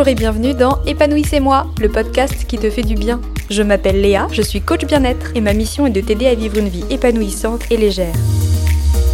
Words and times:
Bonjour 0.00 0.12
et 0.12 0.14
bienvenue 0.14 0.54
dans 0.54 0.82
Épanouissez-moi, 0.86 1.66
le 1.78 1.90
podcast 1.90 2.46
qui 2.46 2.56
te 2.56 2.70
fait 2.70 2.80
du 2.80 2.94
bien. 2.94 3.20
Je 3.50 3.62
m'appelle 3.62 4.00
Léa, 4.00 4.28
je 4.32 4.40
suis 4.40 4.62
coach 4.62 4.86
bien-être 4.86 5.32
et 5.34 5.42
ma 5.42 5.52
mission 5.52 5.86
est 5.86 5.90
de 5.90 6.00
t'aider 6.00 6.26
à 6.26 6.34
vivre 6.34 6.56
une 6.56 6.70
vie 6.70 6.86
épanouissante 6.88 7.70
et 7.70 7.76
légère. 7.76 8.14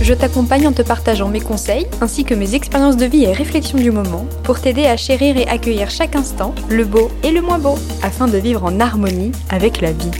Je 0.00 0.14
t'accompagne 0.14 0.68
en 0.68 0.72
te 0.72 0.82
partageant 0.82 1.26
mes 1.28 1.40
conseils 1.40 1.88
ainsi 2.00 2.22
que 2.22 2.34
mes 2.34 2.54
expériences 2.54 2.96
de 2.96 3.04
vie 3.04 3.24
et 3.24 3.32
réflexions 3.32 3.78
du 3.78 3.90
moment 3.90 4.26
pour 4.44 4.60
t'aider 4.60 4.86
à 4.86 4.96
chérir 4.96 5.36
et 5.36 5.48
accueillir 5.48 5.90
chaque 5.90 6.14
instant, 6.14 6.54
le 6.68 6.84
beau 6.84 7.10
et 7.24 7.32
le 7.32 7.42
moins 7.42 7.58
beau, 7.58 7.76
afin 8.04 8.28
de 8.28 8.38
vivre 8.38 8.62
en 8.62 8.78
harmonie 8.78 9.32
avec 9.50 9.80
la 9.80 9.90
vie. 9.90 10.12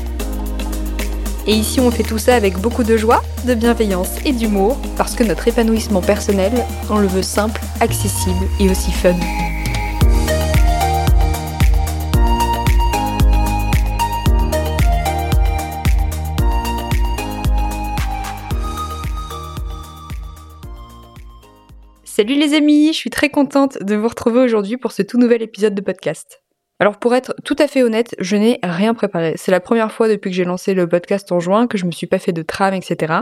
Et 1.47 1.53
ici 1.53 1.79
on 1.79 1.93
fait 1.93 2.03
tout 2.03 2.19
ça 2.19 2.35
avec 2.35 2.59
beaucoup 2.59 2.83
de 2.83 2.97
joie, 2.97 3.23
de 3.47 3.55
bienveillance 3.55 4.17
et 4.25 4.33
d'humour, 4.33 4.77
parce 4.97 5.15
que 5.15 5.23
notre 5.23 5.47
épanouissement 5.47 6.01
personnel, 6.01 6.53
on 6.91 6.99
le 6.99 7.07
veut 7.07 7.23
simple, 7.23 7.61
accessible 7.81 8.49
et 8.59 8.69
aussi 8.69 8.91
fun. 8.91 9.15
Salut 22.17 22.37
les 22.37 22.55
amis, 22.55 22.95
je 22.95 22.97
suis 22.97 23.11
très 23.11 23.29
contente 23.29 23.77
de 23.83 23.95
vous 23.95 24.09
retrouver 24.09 24.41
aujourd'hui 24.41 24.79
pour 24.79 24.93
ce 24.93 25.03
tout 25.03 25.19
nouvel 25.19 25.43
épisode 25.43 25.75
de 25.75 25.83
podcast. 25.83 26.43
Alors 26.81 26.99
pour 26.99 27.15
être 27.15 27.35
tout 27.45 27.57
à 27.59 27.69
fait 27.69 27.83
honnête, 27.83 28.15
je 28.19 28.37
n'ai 28.37 28.59
rien 28.63 28.95
préparé. 28.95 29.35
C'est 29.37 29.51
la 29.51 29.61
première 29.61 29.93
fois 29.93 30.09
depuis 30.09 30.31
que 30.31 30.35
j'ai 30.35 30.47
lancé 30.47 30.73
le 30.73 30.89
podcast 30.89 31.31
en 31.31 31.41
juin 31.41 31.67
que 31.67 31.77
je 31.77 31.85
me 31.85 31.91
suis 31.91 32.07
pas 32.07 32.19
fait 32.19 32.33
de 32.33 32.41
trame, 32.41 32.73
etc. 32.73 33.13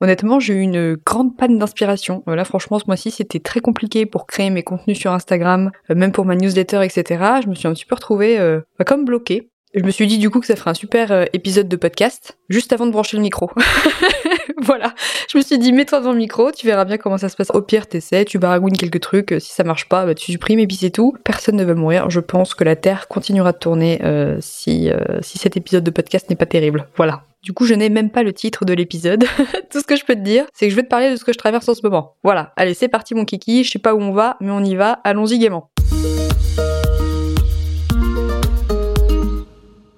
Honnêtement, 0.00 0.40
j'ai 0.40 0.54
eu 0.54 0.60
une 0.60 0.94
grande 0.94 1.36
panne 1.36 1.58
d'inspiration. 1.58 2.22
Là, 2.26 2.46
franchement, 2.46 2.78
ce 2.78 2.86
mois-ci, 2.86 3.10
c'était 3.10 3.40
très 3.40 3.60
compliqué 3.60 4.06
pour 4.06 4.26
créer 4.26 4.48
mes 4.48 4.62
contenus 4.62 4.98
sur 4.98 5.12
Instagram, 5.12 5.70
euh, 5.90 5.94
même 5.94 6.12
pour 6.12 6.24
ma 6.24 6.34
newsletter, 6.34 6.82
etc. 6.82 7.22
Je 7.42 7.48
me 7.50 7.54
suis 7.54 7.68
un 7.68 7.74
petit 7.74 7.84
peu 7.84 7.94
retrouvée 7.96 8.38
euh, 8.38 8.62
bah, 8.78 8.86
comme 8.86 9.04
bloquée. 9.04 9.49
Je 9.72 9.84
me 9.84 9.92
suis 9.92 10.08
dit 10.08 10.18
du 10.18 10.30
coup 10.30 10.40
que 10.40 10.46
ça 10.46 10.56
ferait 10.56 10.70
un 10.70 10.74
super 10.74 11.12
euh, 11.12 11.26
épisode 11.32 11.68
de 11.68 11.76
podcast, 11.76 12.36
juste 12.48 12.72
avant 12.72 12.86
de 12.86 12.90
brancher 12.90 13.16
le 13.16 13.22
micro. 13.22 13.50
voilà. 14.62 14.94
Je 15.30 15.38
me 15.38 15.42
suis 15.44 15.58
dit, 15.60 15.72
mets-toi 15.72 16.00
dans 16.00 16.10
le 16.10 16.18
micro, 16.18 16.50
tu 16.50 16.66
verras 16.66 16.84
bien 16.84 16.98
comment 16.98 17.18
ça 17.18 17.28
se 17.28 17.36
passe. 17.36 17.50
Au 17.54 17.62
pire, 17.62 17.86
t'essaies, 17.86 18.24
tu 18.24 18.40
baragouines 18.40 18.76
quelques 18.76 18.98
trucs. 18.98 19.36
Si 19.38 19.52
ça 19.52 19.62
marche 19.62 19.88
pas, 19.88 20.06
bah, 20.06 20.16
tu 20.16 20.32
supprimes 20.32 20.58
et 20.58 20.66
puis 20.66 20.76
c'est 20.76 20.90
tout. 20.90 21.14
Personne 21.22 21.54
ne 21.54 21.62
va 21.62 21.74
mourir. 21.74 22.10
Je 22.10 22.18
pense 22.18 22.54
que 22.54 22.64
la 22.64 22.74
Terre 22.74 23.06
continuera 23.06 23.52
de 23.52 23.58
tourner 23.58 24.00
euh, 24.02 24.38
si, 24.40 24.90
euh, 24.90 25.20
si 25.22 25.38
cet 25.38 25.56
épisode 25.56 25.84
de 25.84 25.90
podcast 25.92 26.28
n'est 26.30 26.36
pas 26.36 26.46
terrible. 26.46 26.88
Voilà. 26.96 27.22
Du 27.44 27.52
coup, 27.52 27.64
je 27.64 27.74
n'ai 27.74 27.90
même 27.90 28.10
pas 28.10 28.24
le 28.24 28.32
titre 28.32 28.64
de 28.64 28.72
l'épisode. 28.72 29.24
Tout 29.70 29.78
ce 29.78 29.86
que 29.86 29.94
je 29.94 30.04
peux 30.04 30.16
te 30.16 30.20
dire, 30.20 30.46
c'est 30.52 30.66
que 30.66 30.70
je 30.72 30.76
vais 30.76 30.82
te 30.82 30.88
parler 30.88 31.12
de 31.12 31.16
ce 31.16 31.24
que 31.24 31.32
je 31.32 31.38
traverse 31.38 31.68
en 31.68 31.74
ce 31.74 31.80
moment. 31.84 32.16
Voilà. 32.24 32.52
Allez, 32.56 32.74
c'est 32.74 32.88
parti 32.88 33.14
mon 33.14 33.24
kiki. 33.24 33.62
Je 33.62 33.70
sais 33.70 33.78
pas 33.78 33.94
où 33.94 34.00
on 34.00 34.10
va, 34.10 34.36
mais 34.40 34.50
on 34.50 34.64
y 34.64 34.74
va. 34.74 34.98
Allons-y 35.04 35.38
gaiement. 35.38 35.70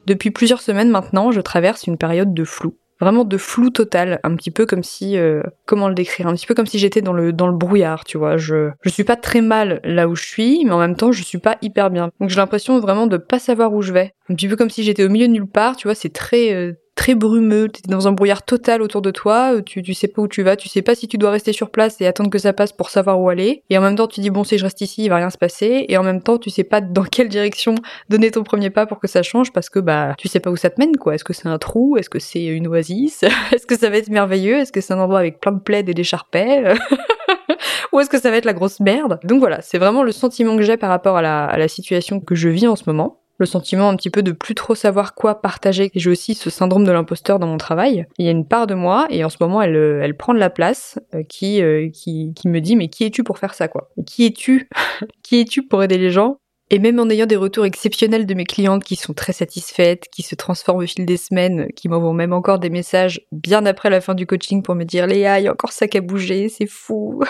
Depuis 0.07 0.31
plusieurs 0.31 0.61
semaines 0.61 0.91
maintenant, 0.91 1.31
je 1.33 1.41
traverse 1.41 1.87
une 1.87 1.97
période 1.97 2.35
de 2.35 2.45
flou 2.45 2.77
vraiment 3.03 3.25
de 3.25 3.37
flou 3.37 3.71
total, 3.71 4.21
un 4.23 4.37
petit 4.37 4.53
peu 4.53 4.65
comme 4.65 4.85
si, 4.85 5.19
euh, 5.19 5.43
comment 5.67 5.89
le 5.89 5.95
décrire, 5.95 6.29
un 6.29 6.35
petit 6.35 6.47
peu 6.47 6.55
comme 6.55 6.67
si 6.67 6.79
j'étais 6.79 7.03
dans 7.03 7.13
le 7.13 7.33
dans 7.33 7.49
le 7.49 7.57
brouillard, 7.57 8.05
tu 8.05 8.17
vois. 8.17 8.37
Je 8.37 8.71
je 8.81 8.89
suis 8.89 9.03
pas 9.03 9.17
très 9.17 9.41
mal 9.41 9.81
là 9.83 10.09
où 10.09 10.15
je 10.15 10.25
suis, 10.25 10.65
mais 10.65 10.71
en 10.71 10.79
même 10.79 10.95
temps 10.95 11.11
je 11.11 11.25
suis 11.25 11.39
pas 11.39 11.59
hyper 11.63 11.91
bien. 11.91 12.11
Donc 12.21 12.31
j'ai 12.31 12.37
l'impression 12.37 12.79
vraiment 12.79 13.09
de 13.09 13.17
pas 13.17 13.41
savoir 13.41 13.73
où 13.73 13.83
je 13.83 13.93
vais, 13.93 14.15
un 14.29 14.37
petit 14.37 14.47
peu 14.47 14.55
comme 14.55 14.71
si 14.71 14.85
j'étais 14.85 15.05
au 15.05 15.09
milieu 15.09 15.27
de 15.27 15.33
nulle 15.33 15.49
part, 15.49 15.77
tu 15.77 15.89
vois. 15.89 15.97
C'est 15.97 16.13
très 16.13 16.55
euh, 16.55 16.75
très 16.95 17.15
brumeux, 17.15 17.69
t'es 17.69 17.81
dans 17.89 18.07
un 18.07 18.13
brouillard 18.13 18.43
total 18.43 18.83
autour 18.83 19.03
de 19.03 19.11
toi, 19.11 19.55
euh, 19.55 19.63
tu, 19.63 19.83
tu 19.83 19.95
sais 19.95 20.09
pas 20.09 20.23
où 20.23 20.29
tu 20.29 20.43
vas, 20.43 20.57
tu 20.57 20.69
sais 20.69 20.83
pas 20.83 20.95
si 20.95 21.09
tu 21.09 21.17
dois 21.19 21.31
rester 21.31 21.53
sur 21.53 21.71
place 21.71 22.01
et 22.01 22.07
attendre 22.07 22.31
que 22.31 22.39
ça 22.39 22.53
passe 22.53 22.73
pour 22.73 22.91
savoir 22.91 23.21
où 23.21 23.29
aller, 23.29 23.63
et 23.71 23.79
en 23.79 23.81
même 23.81 23.97
temps 23.97 24.07
tu 24.07 24.21
dis 24.21 24.31
bon 24.31 24.45
si 24.45 24.59
je 24.59 24.65
reste 24.65 24.81
ici 24.83 25.05
il 25.05 25.09
va 25.09 25.17
rien 25.17 25.31
se 25.31 25.39
passer, 25.39 25.87
et 25.89 25.97
en 25.97 26.03
même 26.03 26.23
temps 26.23 26.39
tu 26.39 26.51
sais 26.51 26.65
pas 26.65 26.81
dans 26.81 27.05
quelle 27.05 27.29
direction 27.29 27.75
donner 28.09 28.31
ton 28.31 28.43
premier 28.43 28.71
pas 28.71 28.87
pour 28.87 29.01
que 29.01 29.09
ça 29.09 29.23
change 29.23 29.53
parce 29.53 29.71
que 29.71 29.79
bah 29.79 30.15
tu 30.19 30.29
sais 30.29 30.41
pas 30.41 30.51
où 30.51 30.57
ça 30.57 30.71
te 30.71 30.79
mène 30.79 30.97
quoi, 30.97 31.15
est-ce 31.15 31.25
que 31.25 31.33
c'est 31.33 31.49
un 31.49 31.59
trou, 31.59 31.97
est-ce 31.97 32.11
que 32.11 32.19
c'est 32.19 32.45
une 32.45 32.67
oasis, 32.67 33.25
est-ce 33.53 33.67
que 33.67 33.79
ça 33.79 33.89
va 33.89 33.97
être 33.97 34.11
merveilleux, 34.11 34.59
est-ce 34.59 34.73
que 34.73 34.81
c'est 34.81 34.93
un 34.93 34.99
endroit 34.99 35.19
avec 35.19 35.41
plein 35.41 35.53
de 35.53 35.61
plaids 35.61 35.81
et 35.81 35.95
des 35.95 36.03
ou 37.93 38.01
est-ce 38.01 38.11
que 38.11 38.21
ça 38.21 38.31
va 38.31 38.37
être 38.37 38.45
la 38.45 38.53
grosse 38.53 38.81
merde? 38.81 39.19
Donc 39.25 39.41
voilà, 39.41 39.63
c'est 39.63 39.79
vraiment 39.79 40.03
le 40.03 40.13
sentiment 40.13 40.57
que 40.57 40.63
j'ai 40.63 40.77
par 40.77 40.91
rapport 40.91 41.17
à 41.17 41.23
la, 41.23 41.45
à 41.45 41.59
la 41.59 41.69
situation 41.69 42.21
que 42.21 42.35
je 42.35 42.49
vis 42.49 42.67
en 42.67 42.77
ce 42.77 42.85
moment 42.87 43.22
le 43.39 43.47
sentiment 43.47 43.89
un 43.89 43.97
petit 43.97 44.11
peu 44.11 44.23
de 44.23 44.33
plus 44.33 44.55
trop 44.55 44.75
savoir 44.75 45.15
quoi 45.15 45.41
partager. 45.41 45.91
J'ai 45.95 46.11
aussi 46.11 46.35
ce 46.35 46.51
syndrome 46.51 46.85
de 46.85 46.93
l'imposteur 46.93 47.39
dans 47.39 47.47
mon 47.47 47.59
travail. 47.59 48.07
Il 48.19 48.25
y 48.25 48.29
a 48.29 48.33
une 48.33 48.47
part 48.47 48.67
de 48.67 48.75
moi, 48.75 49.07
et 49.11 49.25
en 49.25 49.31
ce 49.31 49.37
moment 49.41 49.63
elle, 49.63 49.77
euh, 49.77 50.01
elle 50.03 50.17
prend 50.17 50.35
de 50.35 50.39
la 50.39 50.51
place, 50.51 50.99
euh, 51.15 51.23
qui, 51.23 51.63
euh, 51.63 51.89
qui, 51.91 52.33
qui 52.35 52.49
me 52.49 52.61
dit 52.61 52.77
mais 52.77 52.89
qui 52.89 53.05
es-tu 53.05 53.25
pour 53.25 53.39
faire 53.39 53.55
ça 53.55 53.69
quoi? 53.69 53.91
Qui 54.07 54.27
es-tu 54.27 54.69
Qui 55.23 55.41
es-tu 55.41 55.67
pour 55.67 55.83
aider 55.83 55.99
les 55.99 56.11
gens? 56.11 56.39
Et 56.71 56.79
même 56.79 56.99
en 57.01 57.11
ayant 57.11 57.27
des 57.27 57.37
retours 57.37 57.67
exceptionnels 57.67 58.25
de 58.25 58.33
mes 58.33 58.45
clientes 58.45 58.83
qui 58.83 58.97
sont 58.97 59.13
très 59.13 59.35
satisfaites, 59.35 60.09
qui 60.11 60.23
se 60.23 60.35
transforment 60.35 60.83
au 60.83 60.87
fil 60.87 61.05
des 61.05 61.19
semaines, 61.19 61.67
qui 61.77 61.89
m'envoient 61.89 62.15
même 62.15 62.33
encore 62.33 62.59
des 62.59 62.71
messages 62.71 63.21
bien 63.31 63.67
après 63.67 63.91
la 63.91 64.01
fin 64.01 64.15
du 64.15 64.27
coaching 64.27 64.63
pour 64.63 64.75
me 64.75 64.85
dire 64.85 65.07
Léa, 65.07 65.39
il 65.39 65.45
y 65.45 65.49
a 65.49 65.53
encore 65.53 65.73
ça 65.73 65.87
qui 65.87 65.99
a 65.99 66.01
bougé, 66.01 66.49
c'est 66.49 66.67
fou. 66.67 67.23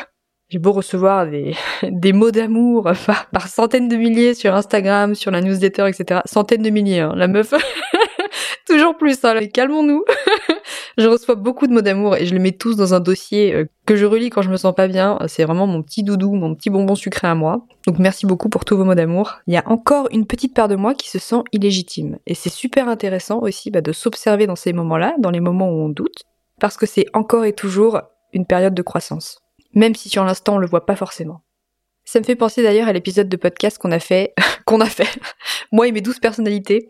J'ai 0.53 0.59
beau 0.59 0.73
recevoir 0.73 1.31
des, 1.31 1.55
des 1.83 2.13
mots 2.13 2.31
d'amour 2.31 2.93
par, 3.33 3.49
centaines 3.49 3.89
de 3.89 3.97
milliers 3.97 4.35
sur 4.35 4.55
Instagram, 4.55 5.15
sur 5.15 5.31
la 5.31 5.41
newsletter, 5.41 5.89
etc. 5.89 6.21
Centaines 6.27 6.61
de 6.61 6.69
milliers, 6.69 7.01
hein. 7.01 7.15
la 7.17 7.27
meuf. 7.27 7.55
Toujours 8.67 8.95
plus, 8.99 9.25
hein, 9.25 9.47
calmons-nous. 9.47 10.05
je 10.99 11.07
reçois 11.09 11.37
beaucoup 11.37 11.67
de 11.67 11.73
mots 11.73 11.81
d'amour 11.81 12.17
et 12.17 12.27
je 12.27 12.35
les 12.35 12.39
mets 12.39 12.53
tous 12.53 12.77
dans 12.77 12.93
un 12.93 13.01
dossier 13.01 13.55
euh, 13.55 13.65
que 13.87 13.97
je 13.97 14.05
relis 14.05 14.29
quand 14.29 14.43
je 14.43 14.51
me 14.51 14.59
sens 14.59 14.75
pas 14.75 14.89
bien. 14.89 15.19
C'est 15.27 15.45
vraiment 15.45 15.67
mon 15.67 15.83
petit 15.83 16.03
doudou, 16.03 16.35
mon 16.35 16.55
petit 16.55 16.69
bonbon 16.69 16.97
sucré 16.97 17.29
à 17.29 17.35
moi. 17.35 17.65
Donc 17.87 17.99
merci 17.99 18.27
beaucoup 18.27 18.51
pour 18.51 18.67
tous 18.67 18.77
vos 18.77 18.85
mots 18.85 18.95
d'amour. 18.95 19.39
Il 19.47 19.55
y 19.55 19.57
a 19.57 19.67
encore 19.71 20.09
une 20.11 20.27
petite 20.27 20.55
part 20.55 20.69
de 20.69 20.77
moi 20.77 20.93
qui 20.93 21.09
se 21.09 21.19
sent 21.19 21.41
illégitime. 21.53 22.19
Et 22.27 22.35
c'est 22.35 22.53
super 22.53 22.91
intéressant 22.91 23.39
aussi 23.39 23.71
bah, 23.71 23.81
de 23.81 23.93
s'observer 23.93 24.47
dans 24.47 24.57
ces 24.57 24.75
moments-là, 24.75 25.15
dans 25.19 25.31
les 25.31 25.41
moments 25.41 25.71
où 25.71 25.81
on 25.81 25.89
doute, 25.89 26.25
parce 26.61 26.77
que 26.77 26.85
c'est 26.85 27.07
encore 27.15 27.47
et 27.47 27.55
toujours 27.55 28.03
une 28.35 28.45
période 28.45 28.75
de 28.75 28.83
croissance 28.83 29.42
même 29.75 29.95
si 29.95 30.09
sur 30.09 30.25
l'instant 30.25 30.57
on 30.57 30.59
le 30.59 30.67
voit 30.67 30.87
pas 30.87 30.97
forcément. 30.97 31.43
Ça 32.05 32.19
me 32.19 32.25
fait 32.25 32.37
penser 32.37 32.63
d'ailleurs 32.63 32.89
à 32.89 32.93
l'épisode 32.93 33.29
de 33.29 33.37
podcast 33.37 33.79
qu'on 33.79 33.93
a 33.93 33.99
fait, 33.99 34.35
qu'on 34.67 34.81
a 34.81 34.87
fait, 34.87 35.09
moi 35.73 35.87
et 35.89 35.93
mes 35.93 36.01
douze 36.01 36.19
personnalités, 36.19 36.89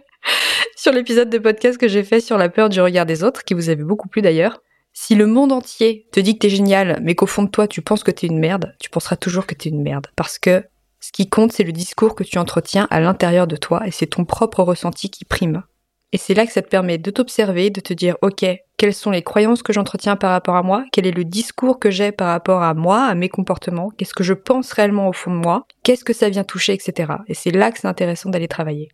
sur 0.76 0.92
l'épisode 0.92 1.30
de 1.30 1.38
podcast 1.38 1.78
que 1.78 1.88
j'ai 1.88 2.04
fait 2.04 2.20
sur 2.20 2.38
la 2.38 2.48
peur 2.48 2.68
du 2.68 2.80
regard 2.80 3.06
des 3.06 3.24
autres, 3.24 3.44
qui 3.44 3.54
vous 3.54 3.68
avait 3.68 3.82
beaucoup 3.82 4.08
plu 4.08 4.22
d'ailleurs. 4.22 4.62
Si 4.92 5.14
le 5.14 5.26
monde 5.26 5.52
entier 5.52 6.08
te 6.12 6.20
dit 6.20 6.34
que 6.34 6.40
t'es 6.40 6.50
génial, 6.50 6.98
mais 7.02 7.14
qu'au 7.14 7.26
fond 7.26 7.44
de 7.44 7.50
toi 7.50 7.68
tu 7.68 7.82
penses 7.82 8.02
que 8.02 8.10
t'es 8.10 8.26
une 8.26 8.40
merde, 8.40 8.74
tu 8.80 8.90
penseras 8.90 9.16
toujours 9.16 9.46
que 9.46 9.54
t'es 9.54 9.68
une 9.68 9.82
merde. 9.82 10.08
Parce 10.16 10.38
que 10.38 10.64
ce 11.00 11.12
qui 11.12 11.28
compte, 11.28 11.52
c'est 11.52 11.64
le 11.64 11.72
discours 11.72 12.14
que 12.14 12.24
tu 12.24 12.38
entretiens 12.38 12.86
à 12.90 13.00
l'intérieur 13.00 13.46
de 13.46 13.56
toi 13.56 13.86
et 13.86 13.90
c'est 13.90 14.06
ton 14.06 14.24
propre 14.24 14.62
ressenti 14.62 15.10
qui 15.10 15.24
prime. 15.24 15.62
Et 16.12 16.18
c'est 16.18 16.34
là 16.34 16.46
que 16.46 16.52
ça 16.52 16.60
te 16.60 16.68
permet 16.68 16.98
de 16.98 17.10
t'observer, 17.10 17.70
de 17.70 17.80
te 17.80 17.94
dire, 17.94 18.16
ok, 18.20 18.44
quelles 18.80 18.94
sont 18.94 19.10
les 19.10 19.20
croyances 19.20 19.62
que 19.62 19.74
j'entretiens 19.74 20.16
par 20.16 20.30
rapport 20.30 20.56
à 20.56 20.62
moi, 20.62 20.86
quel 20.90 21.06
est 21.06 21.10
le 21.10 21.24
discours 21.24 21.78
que 21.78 21.90
j'ai 21.90 22.12
par 22.12 22.28
rapport 22.28 22.62
à 22.62 22.72
moi, 22.72 23.02
à 23.04 23.14
mes 23.14 23.28
comportements, 23.28 23.90
qu'est-ce 23.90 24.14
que 24.14 24.24
je 24.24 24.32
pense 24.32 24.72
réellement 24.72 25.06
au 25.06 25.12
fond 25.12 25.30
de 25.30 25.36
moi, 25.36 25.66
qu'est-ce 25.82 26.02
que 26.02 26.14
ça 26.14 26.30
vient 26.30 26.44
toucher, 26.44 26.72
etc. 26.72 27.12
Et 27.26 27.34
c'est 27.34 27.50
là 27.50 27.72
que 27.72 27.78
c'est 27.78 27.88
intéressant 27.88 28.30
d'aller 28.30 28.48
travailler. 28.48 28.88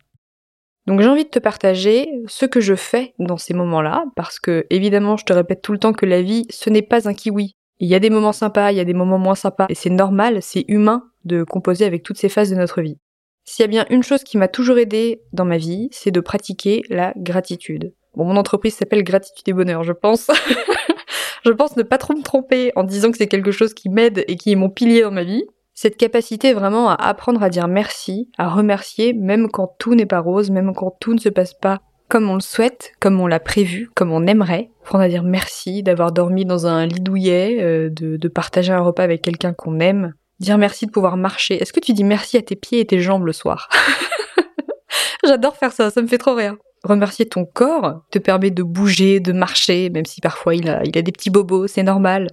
Donc 0.87 0.99
j'ai 0.99 1.07
envie 1.07 1.23
de 1.23 1.29
te 1.29 1.39
partager 1.39 2.09
ce 2.27 2.45
que 2.45 2.59
je 2.59 2.75
fais 2.75 3.13
dans 3.17 3.37
ces 3.37 3.53
moments-là, 3.53 4.03
parce 4.17 4.41
que 4.41 4.67
évidemment 4.69 5.15
je 5.15 5.23
te 5.23 5.31
répète 5.31 5.61
tout 5.61 5.71
le 5.71 5.79
temps 5.79 5.93
que 5.93 6.05
la 6.05 6.21
vie, 6.21 6.43
ce 6.49 6.69
n'est 6.69 6.81
pas 6.81 7.07
un 7.07 7.13
kiwi. 7.13 7.53
Il 7.79 7.87
y 7.87 7.95
a 7.95 7.99
des 7.99 8.09
moments 8.09 8.33
sympas, 8.33 8.73
il 8.73 8.77
y 8.77 8.81
a 8.81 8.85
des 8.85 8.93
moments 8.93 9.19
moins 9.19 9.35
sympas, 9.35 9.67
et 9.69 9.75
c'est 9.75 9.89
normal, 9.89 10.39
c'est 10.41 10.65
humain 10.67 11.03
de 11.23 11.45
composer 11.45 11.85
avec 11.85 12.03
toutes 12.03 12.17
ces 12.17 12.27
phases 12.27 12.49
de 12.49 12.57
notre 12.57 12.81
vie. 12.81 12.99
S'il 13.45 13.63
y 13.63 13.65
a 13.65 13.69
bien 13.69 13.85
une 13.89 14.03
chose 14.03 14.25
qui 14.25 14.37
m'a 14.37 14.49
toujours 14.49 14.79
aidé 14.79 15.21
dans 15.31 15.45
ma 15.45 15.57
vie, 15.57 15.87
c'est 15.93 16.11
de 16.11 16.19
pratiquer 16.19 16.81
la 16.89 17.13
gratitude. 17.15 17.93
Bon, 18.17 18.25
mon 18.25 18.35
entreprise 18.35 18.75
s'appelle 18.75 19.03
Gratitude 19.03 19.47
et 19.47 19.53
Bonheur, 19.53 19.83
je 19.83 19.93
pense. 19.93 20.27
je 21.45 21.51
pense 21.51 21.77
ne 21.77 21.83
pas 21.83 21.97
trop 21.97 22.13
me 22.15 22.23
tromper 22.23 22.71
en 22.75 22.83
disant 22.83 23.11
que 23.11 23.17
c'est 23.17 23.27
quelque 23.27 23.51
chose 23.51 23.73
qui 23.73 23.89
m'aide 23.89 24.25
et 24.27 24.35
qui 24.35 24.51
est 24.51 24.55
mon 24.55 24.69
pilier 24.69 25.03
dans 25.03 25.11
ma 25.11 25.23
vie. 25.23 25.45
Cette 25.73 25.95
capacité 25.95 26.53
vraiment 26.53 26.89
à 26.89 26.95
apprendre 26.95 27.43
à 27.43 27.49
dire 27.49 27.67
merci, 27.67 28.29
à 28.37 28.49
remercier, 28.49 29.13
même 29.13 29.49
quand 29.49 29.75
tout 29.77 29.95
n'est 29.95 30.07
pas 30.07 30.19
rose, 30.19 30.49
même 30.49 30.73
quand 30.75 30.97
tout 30.99 31.13
ne 31.13 31.19
se 31.19 31.29
passe 31.29 31.53
pas 31.53 31.79
comme 32.09 32.29
on 32.29 32.35
le 32.35 32.41
souhaite, 32.41 32.93
comme 33.01 33.19
on 33.19 33.27
l'a 33.27 33.41
prévu, 33.41 33.89
comme 33.93 34.13
on 34.13 34.25
aimerait. 34.27 34.71
Apprendre 34.81 35.03
à 35.03 35.09
dire 35.09 35.23
merci, 35.23 35.83
d'avoir 35.83 36.13
dormi 36.13 36.45
dans 36.45 36.65
un 36.65 36.85
lit 36.85 37.01
douillet, 37.01 37.57
euh, 37.59 37.89
de, 37.89 38.15
de 38.15 38.27
partager 38.29 38.71
un 38.71 38.79
repas 38.79 39.03
avec 39.03 39.21
quelqu'un 39.21 39.53
qu'on 39.53 39.79
aime, 39.79 40.13
Dire 40.39 40.59
merci 40.59 40.85
de 40.85 40.91
pouvoir 40.91 41.17
marcher. 41.17 41.55
Est-ce 41.55 41.73
que 41.73 41.79
tu 41.79 41.93
dis 41.93 42.03
merci 42.03 42.37
à 42.37 42.41
tes 42.43 42.55
pieds 42.55 42.79
et 42.79 42.85
tes 42.85 42.99
jambes 42.99 43.25
le 43.25 43.33
soir? 43.33 43.69
J'adore 45.25 45.57
faire 45.57 45.71
ça, 45.71 45.89
ça 45.89 46.01
me 46.01 46.07
fait 46.07 46.19
trop 46.19 46.35
rire. 46.35 46.55
Remercier 46.87 47.25
ton 47.25 47.43
corps 47.43 48.01
te 48.11 48.17
permet 48.17 48.49
de 48.49 48.63
bouger, 48.63 49.19
de 49.19 49.33
marcher, 49.33 49.89
même 49.89 50.05
si 50.05 50.21
parfois 50.21 50.55
il 50.55 50.69
a, 50.69 50.81
des 50.83 51.11
petits 51.11 51.29
bobos, 51.29 51.67
c'est 51.67 51.83
normal. 51.83 52.29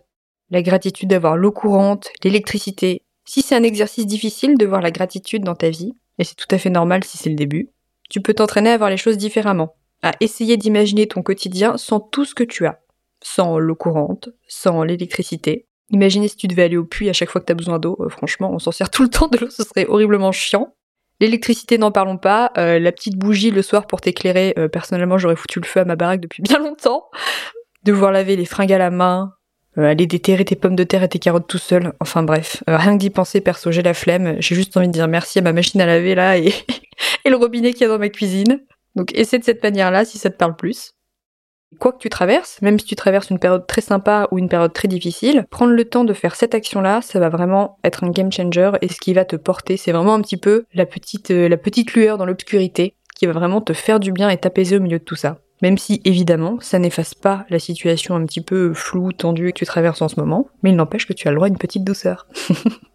La 0.50 0.62
gratitude 0.62 1.08
d'avoir 1.08 1.36
l'eau 1.36 1.50
courante, 1.50 2.10
l'électricité. 2.22 3.02
Si 3.24 3.42
c'est 3.42 3.56
un 3.56 3.64
exercice 3.64 4.06
difficile 4.06 4.56
de 4.56 4.64
voir 4.64 4.80
la 4.80 4.92
gratitude 4.92 5.42
dans 5.42 5.56
ta 5.56 5.70
vie, 5.70 5.94
et 6.18 6.24
c'est 6.24 6.36
tout 6.36 6.46
à 6.52 6.58
fait 6.58 6.70
normal 6.70 7.02
si 7.02 7.18
c'est 7.18 7.30
le 7.30 7.34
début, 7.34 7.70
tu 8.08 8.20
peux 8.20 8.34
t'entraîner 8.34 8.70
à 8.70 8.78
voir 8.78 8.90
les 8.90 8.96
choses 8.96 9.18
différemment, 9.18 9.74
à 10.02 10.12
essayer 10.20 10.56
d'imaginer 10.56 11.08
ton 11.08 11.22
quotidien 11.22 11.76
sans 11.76 11.98
tout 11.98 12.24
ce 12.24 12.36
que 12.36 12.44
tu 12.44 12.64
as. 12.64 12.78
Sans 13.24 13.58
l'eau 13.58 13.74
courante, 13.74 14.28
sans 14.46 14.84
l'électricité, 14.84 15.66
Imaginez 15.90 16.28
si 16.28 16.36
tu 16.36 16.48
devais 16.48 16.62
aller 16.62 16.76
au 16.76 16.84
puits 16.84 17.10
à 17.10 17.12
chaque 17.12 17.30
fois 17.30 17.40
que 17.40 17.46
t'as 17.46 17.54
besoin 17.54 17.78
d'eau. 17.78 17.96
Euh, 18.00 18.08
franchement, 18.08 18.50
on 18.52 18.58
s'en 18.58 18.72
sert 18.72 18.90
tout 18.90 19.02
le 19.02 19.10
temps 19.10 19.28
de 19.28 19.38
l'eau, 19.38 19.50
ce 19.50 19.62
serait 19.62 19.86
horriblement 19.86 20.32
chiant. 20.32 20.74
L'électricité, 21.20 21.78
n'en 21.78 21.92
parlons 21.92 22.16
pas. 22.16 22.52
Euh, 22.58 22.78
la 22.78 22.92
petite 22.92 23.16
bougie 23.16 23.50
le 23.50 23.62
soir 23.62 23.86
pour 23.86 24.00
t'éclairer, 24.00 24.54
euh, 24.58 24.68
personnellement, 24.68 25.18
j'aurais 25.18 25.36
foutu 25.36 25.60
le 25.60 25.66
feu 25.66 25.80
à 25.80 25.84
ma 25.84 25.96
baraque 25.96 26.20
depuis 26.20 26.42
bien 26.48 26.58
longtemps. 26.58 27.08
Devoir 27.84 28.12
laver 28.12 28.36
les 28.36 28.46
fringues 28.46 28.72
à 28.72 28.78
la 28.78 28.90
main, 28.90 29.34
aller 29.76 30.06
déterrer 30.06 30.44
tes 30.44 30.56
pommes 30.56 30.76
de 30.76 30.84
terre 30.84 31.02
et 31.02 31.08
tes 31.08 31.18
carottes 31.18 31.46
tout 31.46 31.58
seul. 31.58 31.92
Enfin 32.00 32.22
bref, 32.22 32.62
rien 32.66 32.94
que 32.94 33.00
d'y 33.00 33.10
penser, 33.10 33.40
perso, 33.40 33.72
j'ai 33.72 33.82
la 33.82 33.94
flemme. 33.94 34.36
J'ai 34.40 34.54
juste 34.54 34.76
envie 34.76 34.86
de 34.86 34.92
dire 34.92 35.08
merci 35.08 35.38
à 35.38 35.42
ma 35.42 35.52
machine 35.52 35.80
à 35.80 35.86
laver 35.86 36.14
là 36.14 36.38
et, 36.38 36.54
et 37.24 37.30
le 37.30 37.36
robinet 37.36 37.72
qu'il 37.72 37.82
y 37.82 37.84
a 37.84 37.88
dans 37.88 37.98
ma 37.98 38.08
cuisine. 38.08 38.60
Donc 38.94 39.12
essaie 39.14 39.38
de 39.38 39.44
cette 39.44 39.62
manière-là 39.62 40.04
si 40.04 40.18
ça 40.18 40.30
te 40.30 40.36
parle 40.36 40.56
plus. 40.56 40.93
Quoi 41.78 41.92
que 41.92 41.98
tu 41.98 42.08
traverses, 42.08 42.60
même 42.62 42.78
si 42.78 42.86
tu 42.86 42.96
traverses 42.96 43.30
une 43.30 43.38
période 43.38 43.66
très 43.66 43.80
sympa 43.80 44.28
ou 44.30 44.38
une 44.38 44.48
période 44.48 44.72
très 44.72 44.88
difficile, 44.88 45.46
prendre 45.50 45.72
le 45.72 45.84
temps 45.84 46.04
de 46.04 46.12
faire 46.12 46.34
cette 46.34 46.54
action-là, 46.54 47.00
ça 47.02 47.20
va 47.20 47.28
vraiment 47.28 47.78
être 47.84 48.04
un 48.04 48.10
game 48.10 48.32
changer 48.32 48.72
et 48.80 48.88
ce 48.88 48.98
qui 48.98 49.14
va 49.14 49.24
te 49.24 49.36
porter, 49.36 49.76
c'est 49.76 49.92
vraiment 49.92 50.14
un 50.14 50.20
petit 50.20 50.36
peu 50.36 50.64
la 50.74 50.86
petite, 50.86 51.30
euh, 51.30 51.48
la 51.48 51.56
petite 51.56 51.94
lueur 51.94 52.18
dans 52.18 52.26
l'obscurité 52.26 52.94
qui 53.16 53.26
va 53.26 53.32
vraiment 53.32 53.60
te 53.60 53.72
faire 53.72 54.00
du 54.00 54.12
bien 54.12 54.28
et 54.28 54.36
t'apaiser 54.36 54.76
au 54.76 54.80
milieu 54.80 54.98
de 54.98 55.04
tout 55.04 55.16
ça. 55.16 55.38
Même 55.62 55.78
si, 55.78 56.00
évidemment, 56.04 56.58
ça 56.60 56.78
n'efface 56.78 57.14
pas 57.14 57.46
la 57.48 57.58
situation 57.58 58.16
un 58.16 58.26
petit 58.26 58.42
peu 58.42 58.74
floue, 58.74 59.12
tendue 59.12 59.52
que 59.52 59.58
tu 59.58 59.64
traverses 59.64 60.02
en 60.02 60.08
ce 60.08 60.18
moment, 60.18 60.48
mais 60.62 60.70
il 60.70 60.76
n'empêche 60.76 61.06
que 61.06 61.12
tu 61.12 61.28
as 61.28 61.30
le 61.30 61.36
droit 61.36 61.46
à 61.46 61.50
une 61.50 61.58
petite 61.58 61.84
douceur. 61.84 62.26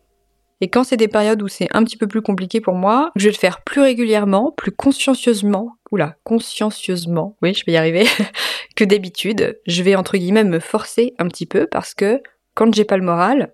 Et 0.61 0.67
quand 0.67 0.83
c'est 0.83 0.97
des 0.97 1.07
périodes 1.07 1.41
où 1.41 1.47
c'est 1.47 1.67
un 1.71 1.83
petit 1.83 1.95
peu 1.95 2.07
plus 2.07 2.21
compliqué 2.21 2.59
pour 2.59 2.75
moi, 2.75 3.11
je 3.15 3.25
vais 3.25 3.31
le 3.31 3.37
faire 3.37 3.61
plus 3.61 3.81
régulièrement, 3.81 4.51
plus 4.51 4.71
consciencieusement, 4.71 5.77
oula, 5.91 6.15
consciencieusement, 6.23 7.37
oui, 7.41 7.53
je 7.53 7.65
vais 7.65 7.73
y 7.73 7.77
arriver, 7.77 8.05
que 8.75 8.83
d'habitude. 8.83 9.59
Je 9.65 9.83
vais 9.83 9.95
entre 9.95 10.17
guillemets 10.17 10.43
me 10.43 10.59
forcer 10.59 11.13
un 11.17 11.27
petit 11.27 11.45
peu 11.45 11.67
parce 11.67 11.93
que 11.93 12.21
quand 12.55 12.73
j'ai 12.73 12.83
pas 12.83 12.97
le 12.97 13.05
moral, 13.05 13.53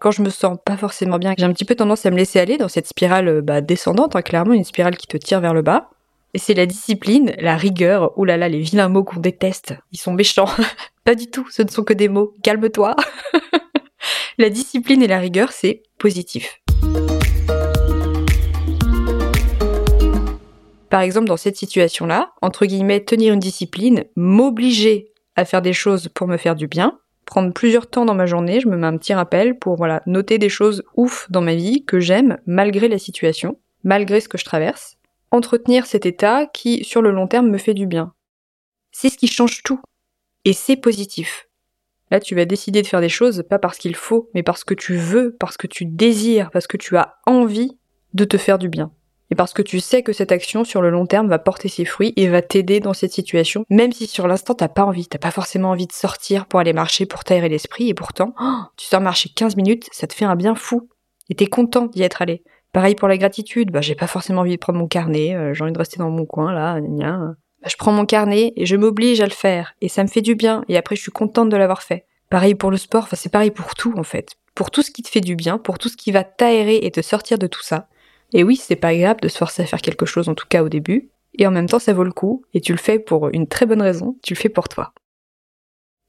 quand 0.00 0.10
je 0.10 0.22
me 0.22 0.30
sens 0.30 0.58
pas 0.64 0.76
forcément 0.76 1.18
bien, 1.18 1.34
j'ai 1.38 1.44
un 1.44 1.52
petit 1.52 1.64
peu 1.64 1.76
tendance 1.76 2.04
à 2.06 2.10
me 2.10 2.16
laisser 2.16 2.40
aller 2.40 2.56
dans 2.56 2.68
cette 2.68 2.88
spirale 2.88 3.42
bah, 3.42 3.60
descendante, 3.60 4.16
hein, 4.16 4.22
clairement 4.22 4.54
une 4.54 4.64
spirale 4.64 4.96
qui 4.96 5.06
te 5.06 5.16
tire 5.16 5.40
vers 5.40 5.54
le 5.54 5.62
bas. 5.62 5.90
Et 6.32 6.38
c'est 6.38 6.54
la 6.54 6.66
discipline, 6.66 7.32
la 7.38 7.56
rigueur, 7.56 8.16
oulala, 8.18 8.38
là 8.38 8.48
là, 8.48 8.56
les 8.56 8.60
vilains 8.60 8.88
mots 8.88 9.04
qu'on 9.04 9.20
déteste, 9.20 9.74
ils 9.92 9.98
sont 9.98 10.12
méchants. 10.12 10.48
pas 11.04 11.14
du 11.14 11.26
tout, 11.28 11.46
ce 11.50 11.62
ne 11.62 11.68
sont 11.68 11.84
que 11.84 11.92
des 11.92 12.08
mots, 12.08 12.34
calme-toi. 12.42 12.96
La 14.38 14.50
discipline 14.50 15.02
et 15.02 15.06
la 15.06 15.18
rigueur, 15.18 15.52
c'est 15.52 15.82
positif. 15.98 16.60
Par 20.90 21.02
exemple, 21.02 21.28
dans 21.28 21.36
cette 21.36 21.56
situation-là, 21.56 22.32
entre 22.42 22.66
guillemets, 22.66 23.04
tenir 23.04 23.32
une 23.32 23.40
discipline, 23.40 24.04
m'obliger 24.16 25.12
à 25.36 25.44
faire 25.44 25.62
des 25.62 25.72
choses 25.72 26.08
pour 26.08 26.26
me 26.26 26.36
faire 26.36 26.56
du 26.56 26.66
bien, 26.66 26.98
prendre 27.26 27.52
plusieurs 27.52 27.88
temps 27.88 28.04
dans 28.04 28.14
ma 28.14 28.26
journée, 28.26 28.60
je 28.60 28.68
me 28.68 28.76
mets 28.76 28.86
un 28.86 28.98
petit 28.98 29.14
rappel 29.14 29.56
pour 29.58 29.76
voilà, 29.76 30.02
noter 30.06 30.38
des 30.38 30.48
choses 30.48 30.82
ouf 30.96 31.30
dans 31.30 31.42
ma 31.42 31.54
vie 31.54 31.84
que 31.84 32.00
j'aime 32.00 32.38
malgré 32.44 32.88
la 32.88 32.98
situation, 32.98 33.56
malgré 33.84 34.20
ce 34.20 34.28
que 34.28 34.36
je 34.36 34.44
traverse, 34.44 34.96
entretenir 35.30 35.86
cet 35.86 36.06
état 36.06 36.46
qui 36.46 36.82
sur 36.82 37.02
le 37.02 37.12
long 37.12 37.28
terme 37.28 37.48
me 37.48 37.58
fait 37.58 37.74
du 37.74 37.86
bien. 37.86 38.12
C'est 38.90 39.10
ce 39.10 39.16
qui 39.16 39.28
change 39.28 39.62
tout. 39.62 39.80
Et 40.44 40.52
c'est 40.52 40.76
positif. 40.76 41.49
Là, 42.10 42.20
tu 42.20 42.34
vas 42.34 42.44
décider 42.44 42.82
de 42.82 42.86
faire 42.86 43.00
des 43.00 43.08
choses 43.08 43.44
pas 43.48 43.58
parce 43.58 43.78
qu'il 43.78 43.94
faut, 43.94 44.28
mais 44.34 44.42
parce 44.42 44.64
que 44.64 44.74
tu 44.74 44.96
veux, 44.96 45.36
parce 45.38 45.56
que 45.56 45.66
tu 45.66 45.86
désires, 45.86 46.50
parce 46.50 46.66
que 46.66 46.76
tu 46.76 46.96
as 46.96 47.14
envie 47.26 47.78
de 48.14 48.24
te 48.24 48.36
faire 48.36 48.58
du 48.58 48.68
bien. 48.68 48.90
Et 49.30 49.36
parce 49.36 49.52
que 49.52 49.62
tu 49.62 49.78
sais 49.78 50.02
que 50.02 50.12
cette 50.12 50.32
action 50.32 50.64
sur 50.64 50.82
le 50.82 50.90
long 50.90 51.06
terme 51.06 51.28
va 51.28 51.38
porter 51.38 51.68
ses 51.68 51.84
fruits 51.84 52.12
et 52.16 52.28
va 52.28 52.42
t'aider 52.42 52.80
dans 52.80 52.94
cette 52.94 53.12
situation, 53.12 53.64
même 53.70 53.92
si 53.92 54.08
sur 54.08 54.26
l'instant 54.26 54.54
t'as 54.54 54.68
pas 54.68 54.84
envie, 54.84 55.06
t'as 55.06 55.18
pas 55.18 55.30
forcément 55.30 55.70
envie 55.70 55.86
de 55.86 55.92
sortir 55.92 56.46
pour 56.46 56.58
aller 56.58 56.72
marcher 56.72 57.06
pour 57.06 57.22
t'aérer 57.22 57.48
l'esprit, 57.48 57.88
et 57.88 57.94
pourtant, 57.94 58.34
oh, 58.40 58.62
tu 58.76 58.86
sors 58.86 59.00
marcher 59.00 59.28
15 59.28 59.56
minutes, 59.56 59.88
ça 59.92 60.08
te 60.08 60.14
fait 60.14 60.24
un 60.24 60.34
bien 60.34 60.56
fou. 60.56 60.88
Et 61.28 61.36
t'es 61.36 61.46
content 61.46 61.86
d'y 61.86 62.02
être 62.02 62.22
allé. 62.22 62.42
Pareil 62.72 62.96
pour 62.96 63.06
la 63.06 63.18
gratitude, 63.18 63.70
bah 63.70 63.80
j'ai 63.80 63.94
pas 63.94 64.08
forcément 64.08 64.40
envie 64.40 64.54
de 64.54 64.60
prendre 64.60 64.80
mon 64.80 64.88
carnet, 64.88 65.36
euh, 65.36 65.54
j'ai 65.54 65.62
envie 65.62 65.72
de 65.72 65.78
rester 65.78 65.98
dans 65.98 66.10
mon 66.10 66.26
coin 66.26 66.52
là, 66.52 66.80
gna, 66.80 67.34
je 67.66 67.76
prends 67.76 67.92
mon 67.92 68.06
carnet 68.06 68.52
et 68.56 68.66
je 68.66 68.76
m'oblige 68.76 69.20
à 69.20 69.26
le 69.26 69.30
faire, 69.30 69.74
et 69.80 69.88
ça 69.88 70.02
me 70.02 70.08
fait 70.08 70.22
du 70.22 70.34
bien, 70.34 70.64
et 70.68 70.76
après 70.76 70.96
je 70.96 71.02
suis 71.02 71.12
contente 71.12 71.50
de 71.50 71.56
l'avoir 71.56 71.82
fait. 71.82 72.06
Pareil 72.30 72.54
pour 72.54 72.70
le 72.70 72.76
sport, 72.76 73.04
enfin 73.04 73.16
c'est 73.16 73.32
pareil 73.32 73.50
pour 73.50 73.74
tout 73.74 73.94
en 73.96 74.02
fait. 74.02 74.36
Pour 74.54 74.70
tout 74.70 74.82
ce 74.82 74.90
qui 74.90 75.02
te 75.02 75.08
fait 75.08 75.20
du 75.20 75.36
bien, 75.36 75.58
pour 75.58 75.78
tout 75.78 75.88
ce 75.88 75.96
qui 75.96 76.12
va 76.12 76.24
t'aérer 76.24 76.76
et 76.76 76.90
te 76.90 77.02
sortir 77.02 77.38
de 77.38 77.46
tout 77.46 77.62
ça. 77.62 77.88
Et 78.32 78.44
oui, 78.44 78.56
c'est 78.56 78.76
pas 78.76 78.88
agréable 78.88 79.20
de 79.20 79.28
se 79.28 79.38
forcer 79.38 79.62
à 79.62 79.66
faire 79.66 79.82
quelque 79.82 80.06
chose, 80.06 80.28
en 80.28 80.34
tout 80.34 80.46
cas 80.48 80.62
au 80.62 80.68
début, 80.68 81.10
et 81.38 81.46
en 81.46 81.50
même 81.50 81.68
temps 81.68 81.78
ça 81.78 81.92
vaut 81.92 82.04
le 82.04 82.12
coup, 82.12 82.44
et 82.54 82.60
tu 82.60 82.72
le 82.72 82.78
fais 82.78 82.98
pour 82.98 83.28
une 83.32 83.46
très 83.46 83.66
bonne 83.66 83.82
raison, 83.82 84.16
tu 84.22 84.34
le 84.34 84.38
fais 84.38 84.48
pour 84.48 84.68
toi. 84.68 84.92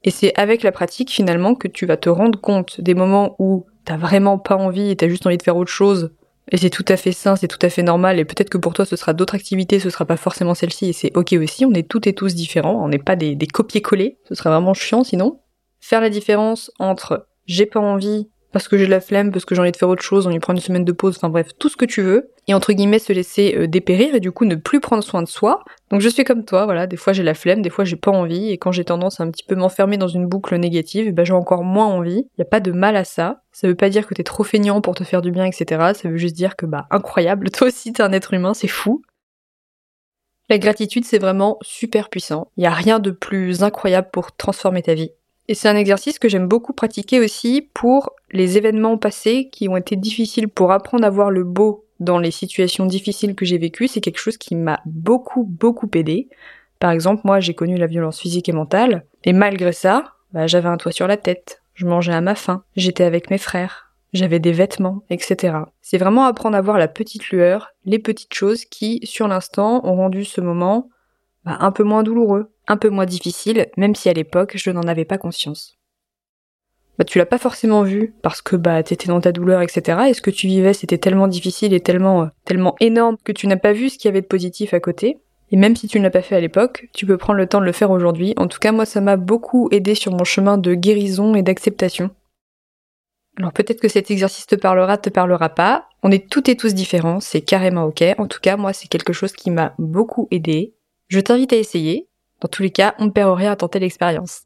Et 0.03 0.12
c'est 0.12 0.33
avec 0.36 0.63
la 0.63 0.71
pratique 0.71 1.12
finalement 1.12 1.53
que 1.53 1.68
tu 1.68 1.86
vas 1.86 1.98
te 1.98 2.09
rendre 2.09 2.39
compte 2.39 2.81
des 2.81 2.95
moments 2.95 3.36
où 3.39 3.65
t'as 3.86 3.98
vraiment 3.98 4.39
pas 4.39 4.56
envie 4.56 4.89
et 4.89 4.95
t'as 4.95 5.07
juste 5.07 5.25
envie 5.27 5.38
de 5.38 5.44
faire 5.44 5.57
autre 5.57 5.71
chose, 5.71 6.12
et 6.51 6.57
c'est 6.57 6.69
tout 6.69 6.86
à 6.88 6.98
fait 6.98 7.12
sain, 7.12 7.36
c'est 7.36 7.48
tout 7.48 7.59
à 7.62 7.69
fait 7.69 7.83
normal, 7.83 8.19
et 8.19 8.25
peut-être 8.25 8.50
que 8.50 8.57
pour 8.57 8.74
toi 8.74 8.86
ce 8.86 8.95
sera 8.95 9.13
d'autres 9.13 9.36
activités, 9.36 9.80
ce 9.80 9.89
sera 9.89 10.06
pas 10.06 10.18
forcément 10.18 10.53
celle-ci, 10.53 10.89
et 10.89 10.94
c'est 10.94 11.15
ok 11.15 11.33
aussi, 11.33 11.65
on 11.65 11.74
est 11.74 11.88
toutes 11.88 12.07
et 12.07 12.13
tous 12.13 12.36
différents, 12.36 12.83
on 12.83 12.89
n'est 12.89 13.00
pas 13.00 13.15
des, 13.15 13.36
des 13.36 13.48
copier-coller, 13.48 14.19
ce 14.27 14.36
serait 14.36 14.50
vraiment 14.50 14.74
chiant 14.74 15.03
sinon. 15.03 15.39
Faire 15.80 16.01
la 16.01 16.09
différence 16.09 16.71
entre 16.77 17.27
j'ai 17.45 17.65
pas 17.65 17.80
envie 17.80 18.30
parce 18.51 18.68
que 18.68 18.77
j'ai 18.77 18.88
la 18.88 19.00
flemme, 19.00 19.31
parce 19.31 19.45
que 19.45 19.56
j'ai 19.56 19.62
envie 19.62 19.71
de 19.71 19.77
faire 19.77 19.89
autre 19.89 20.03
chose, 20.03 20.27
on 20.27 20.31
y 20.31 20.39
prend 20.39 20.53
une 20.53 20.59
semaine 20.59 20.86
de 20.86 20.92
pause, 20.92 21.18
enfin 21.18 21.30
bref, 21.30 21.50
tout 21.57 21.69
ce 21.69 21.77
que 21.77 21.86
tu 21.86 22.01
veux, 22.01 22.31
et 22.48 22.53
entre 22.53 22.74
guillemets 22.74 23.00
se 23.00 23.13
laisser 23.13 23.56
euh, 23.57 23.68
dépérir 23.68 24.15
et 24.15 24.19
du 24.19 24.31
coup 24.31 24.45
ne 24.45 24.56
plus 24.56 24.80
prendre 24.80 25.03
soin 25.03 25.21
de 25.21 25.27
soi. 25.27 25.63
Donc 25.89 26.01
je 26.01 26.09
suis 26.09 26.24
comme 26.24 26.44
toi, 26.44 26.65
voilà, 26.65 26.88
des 26.88 26.98
fois 26.98 27.13
j'ai 27.13 27.24
la 27.24 27.33
flemme, 27.33 27.62
des 27.62 27.69
fois 27.69 27.86
j'ai 27.86 27.95
pas 27.95 28.12
envie, 28.12 28.50
et 28.50 28.57
quand 28.57 28.71
j'ai 28.71 28.83
tendance 28.83 29.19
à 29.19 29.24
un 29.24 29.31
petit 29.31 29.44
peu 29.44 29.56
m'enfermer 29.56 29.98
dans 29.98 30.07
une 30.07 30.27
boucle 30.27 30.56
négative, 30.56 31.13
ben 31.13 31.25
j'ai 31.25 31.33
encore 31.33 31.63
moins 31.63 31.88
envie. 31.88 32.27
Y 32.38 32.42
a 32.42 32.45
pas 32.45 32.59
de 32.59 32.71
mal 32.71 32.95
à 32.95 33.03
ça. 33.03 33.42
Ça 33.51 33.68
veut 33.68 33.75
pas 33.75 33.89
dire 33.89 34.07
que 34.07 34.13
t'es 34.13 34.24
trop 34.24 34.44
feignant 34.44 34.81
pour 34.81 34.95
te 34.95 35.03
faire 35.03 35.21
du 35.21 35.31
bien, 35.31 35.45
etc. 35.45 35.94
Ça 35.94 36.09
veut 36.09 36.18
juste 36.18 36.36
dire 36.36 36.56
que 36.56 36.65
bah 36.65 36.88
incroyable, 36.92 37.50
toi 37.51 37.68
aussi 37.68 37.94
t'es 37.94 38.03
un 38.03 38.12
être 38.12 38.33
humain, 38.33 38.53
c'est 38.53 38.68
fou. 38.68 39.01
La 40.50 40.57
gratitude 40.57 41.06
c'est 41.06 41.19
vraiment 41.19 41.57
super 41.62 42.09
puissant. 42.09 42.51
Y 42.57 42.65
a 42.65 42.71
rien 42.71 43.00
de 43.00 43.12
plus 43.12 43.63
incroyable 43.63 44.09
pour 44.12 44.36
transformer 44.36 44.81
ta 44.81 44.94
vie. 44.94 45.12
Et 45.51 45.53
c'est 45.53 45.68
un 45.68 45.75
exercice 45.75 46.18
que 46.18 46.30
j'aime 46.30 46.48
beaucoup 46.48 46.71
pratiquer 46.71 47.19
aussi 47.19 47.68
pour 47.74 48.12
les 48.31 48.57
événements 48.57 48.98
passés 48.98 49.50
qui 49.51 49.68
ont 49.68 49.75
été 49.75 49.98
difficiles 49.98 50.48
pour 50.48 50.71
apprendre 50.71 51.03
à 51.03 51.09
voir 51.09 51.30
le 51.30 51.44
beau 51.44 51.83
dans 52.00 52.19
les 52.19 52.31
situations 52.31 52.86
difficiles 52.86 53.36
que 53.36 53.44
j'ai 53.44 53.57
vécues. 53.57 53.89
C'est 53.89 54.00
quelque 54.00 54.18
chose 54.18 54.38
qui 54.38 54.56
m'a 54.56 54.80
beaucoup, 54.86 55.44
beaucoup 55.44 55.89
aidé. 55.94 56.30
Par 56.80 56.92
exemple, 56.92 57.24
moi, 57.25 57.42
j'ai 57.42 57.53
connu 57.53 57.75
la 57.75 57.88
violence 57.88 58.21
physique 58.21 58.48
et 58.48 58.53
mentale. 58.53 59.03
Et 59.25 59.33
malgré 59.33 59.74
ça, 59.74 60.13
bah, 60.31 60.48
j'avais 60.48 60.70
un 60.70 60.77
toit 60.77 60.93
sur 60.93 61.05
la 61.05 61.17
tête. 61.17 61.62
Je 61.74 61.86
mangeais 61.86 62.13
à 62.13 62.22
ma 62.22 62.36
faim. 62.36 62.63
J'étais 62.77 63.03
avec 63.03 63.29
mes 63.29 63.38
frères. 63.38 63.91
J'avais 64.13 64.39
des 64.39 64.53
vêtements, 64.53 65.03
etc. 65.10 65.58
C'est 65.81 65.98
vraiment 65.98 66.24
apprendre 66.24 66.55
à 66.55 66.62
voir 66.62 66.77
la 66.77 66.88
petite 66.88 67.29
lueur, 67.29 67.74
les 67.84 68.00
petites 68.00 68.34
choses 68.34 68.63
qui, 68.63 69.01
sur 69.03 69.27
l'instant, 69.27 69.86
ont 69.86 69.98
rendu 69.98 70.24
ce 70.24 70.39
moment 70.39 70.88
bah, 71.45 71.57
un 71.60 71.71
peu 71.71 71.83
moins 71.83 72.03
douloureux, 72.03 72.51
un 72.67 72.77
peu 72.77 72.89
moins 72.89 73.05
difficile, 73.05 73.67
même 73.77 73.95
si 73.95 74.10
à 74.10 74.13
l'époque 74.13 74.53
je 74.55 74.71
n'en 74.71 74.81
avais 74.83 75.05
pas 75.05 75.17
conscience. 75.17 75.77
Bah, 76.98 77.05
tu 77.05 77.17
l'as 77.17 77.25
pas 77.25 77.38
forcément 77.38 77.83
vu 77.83 78.13
parce 78.21 78.41
que 78.41 78.55
bah 78.55 78.83
t'étais 78.83 79.07
dans 79.07 79.21
ta 79.21 79.31
douleur, 79.31 79.62
etc. 79.62 80.10
Et 80.10 80.13
ce 80.13 80.21
que 80.21 80.29
tu 80.29 80.48
vivais 80.48 80.74
c'était 80.74 80.98
tellement 80.98 81.27
difficile 81.27 81.74
et 81.74 81.79
tellement 81.79 82.24
euh, 82.24 82.27
tellement 82.45 82.75
énorme 82.79 83.17
que 83.24 83.31
tu 83.31 83.48
n'as 83.48 83.57
pas 83.57 83.74
vu 83.74 83.89
ce 83.89 83.98
qu'il 83.98 84.10
y 84.10 84.10
avait 84.10 84.21
de 84.21 84.27
positif 84.27 84.74
à 84.74 84.79
côté. 84.79 85.17
Et 85.51 85.57
même 85.57 85.75
si 85.75 85.88
tu 85.88 86.00
ne 86.00 86.03
l'as 86.03 86.12
pas 86.12 86.21
fait 86.21 86.36
à 86.36 86.39
l'époque, 86.39 86.88
tu 86.93 87.05
peux 87.05 87.17
prendre 87.17 87.38
le 87.38 87.48
temps 87.48 87.60
de 87.60 87.65
le 87.65 87.74
faire 87.74 87.91
aujourd'hui. 87.91 88.33
En 88.38 88.48
tout 88.48 88.60
cas, 88.60 88.71
moi, 88.71 88.86
ça 88.86 89.01
m'a 89.01 89.17
beaucoup 89.17 89.67
aidé 89.71 89.95
sur 89.95 90.13
mon 90.13 90.24
chemin 90.24 90.57
de 90.57 90.74
guérison 90.74 91.36
et 91.36 91.41
d'acceptation. 91.41 92.10
Alors 93.38 93.51
peut-être 93.51 93.81
que 93.81 93.88
cet 93.88 94.12
exercice 94.12 94.45
te 94.45 94.55
parlera, 94.55 94.98
te 94.98 95.10
parlera 95.10 95.50
pas. 95.50 95.88
On 96.03 96.12
est 96.12 96.29
toutes 96.29 96.50
et 96.50 96.55
tous 96.55 96.74
différents, 96.74 97.19
c'est 97.19 97.41
carrément 97.41 97.83
ok. 97.86 98.03
En 98.17 98.27
tout 98.27 98.39
cas, 98.41 98.57
moi, 98.57 98.74
c'est 98.74 98.88
quelque 98.88 99.13
chose 99.13 99.33
qui 99.33 99.51
m'a 99.51 99.74
beaucoup 99.77 100.27
aidé. 100.31 100.74
Je 101.12 101.20
t'invite 101.20 101.51
à 101.51 101.58
essayer. 101.58 102.08
Dans 102.39 102.48
tous 102.48 102.63
les 102.63 102.70
cas, 102.70 102.96
on 102.98 103.03
ne 103.03 103.10
perd 103.10 103.38
rien 103.38 103.51
à 103.51 103.58
tenter 103.58 103.80
l'expérience. 103.80 104.44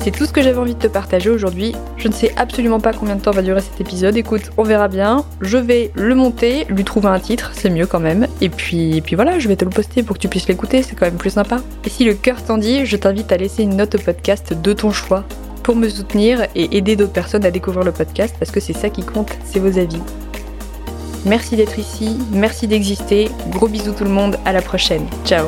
C'est 0.00 0.10
tout 0.12 0.24
ce 0.24 0.32
que 0.32 0.40
j'avais 0.40 0.56
envie 0.56 0.74
de 0.74 0.78
te 0.78 0.86
partager 0.86 1.28
aujourd'hui. 1.28 1.74
Je 1.98 2.08
ne 2.08 2.14
sais 2.14 2.32
absolument 2.38 2.80
pas 2.80 2.94
combien 2.94 3.14
de 3.14 3.20
temps 3.20 3.32
va 3.32 3.42
durer 3.42 3.60
cet 3.60 3.78
épisode. 3.82 4.16
Écoute, 4.16 4.52
on 4.56 4.62
verra 4.62 4.88
bien. 4.88 5.26
Je 5.42 5.58
vais 5.58 5.90
le 5.96 6.14
monter, 6.14 6.64
lui 6.70 6.82
trouver 6.82 7.08
un 7.08 7.20
titre, 7.20 7.50
c'est 7.52 7.68
mieux 7.68 7.86
quand 7.86 8.00
même. 8.00 8.26
Et 8.40 8.48
puis, 8.48 9.02
voilà, 9.12 9.38
je 9.38 9.46
vais 9.46 9.56
te 9.56 9.66
le 9.66 9.70
poster 9.70 10.02
pour 10.02 10.16
que 10.16 10.22
tu 10.22 10.28
puisses 10.28 10.48
l'écouter, 10.48 10.82
c'est 10.82 10.96
quand 10.96 11.04
même 11.04 11.18
plus 11.18 11.34
sympa. 11.34 11.60
Et 11.84 11.90
si 11.90 12.06
le 12.06 12.14
cœur 12.14 12.42
t'en 12.42 12.56
dit, 12.56 12.86
je 12.86 12.96
t'invite 12.96 13.30
à 13.32 13.36
laisser 13.36 13.64
une 13.64 13.76
note 13.76 13.96
au 13.96 13.98
podcast 13.98 14.54
de 14.58 14.72
ton 14.72 14.92
choix 14.92 15.24
pour 15.62 15.76
me 15.76 15.90
soutenir 15.90 16.46
et 16.54 16.74
aider 16.74 16.96
d'autres 16.96 17.12
personnes 17.12 17.44
à 17.44 17.50
découvrir 17.50 17.84
le 17.84 17.92
podcast 17.92 18.34
parce 18.38 18.50
que 18.50 18.60
c'est 18.60 18.72
ça 18.72 18.88
qui 18.88 19.02
compte, 19.02 19.36
c'est 19.44 19.58
vos 19.58 19.78
avis. 19.78 20.00
Merci 21.24 21.56
d'être 21.56 21.78
ici, 21.78 22.16
merci 22.32 22.66
d'exister. 22.66 23.28
Gros 23.50 23.68
bisous 23.68 23.92
tout 23.92 24.04
le 24.04 24.10
monde, 24.10 24.38
à 24.44 24.52
la 24.52 24.62
prochaine. 24.62 25.06
Ciao 25.24 25.46